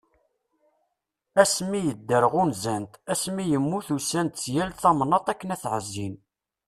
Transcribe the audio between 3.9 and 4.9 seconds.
usan-d seg yal